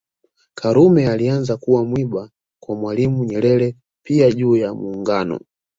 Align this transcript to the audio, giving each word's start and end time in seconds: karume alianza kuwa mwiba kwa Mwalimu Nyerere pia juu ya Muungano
karume 0.55 1.07
alianza 1.09 1.57
kuwa 1.57 1.85
mwiba 1.85 2.29
kwa 2.63 2.75
Mwalimu 2.75 3.23
Nyerere 3.25 3.75
pia 4.05 4.31
juu 4.31 4.55
ya 4.55 4.73
Muungano 4.73 5.39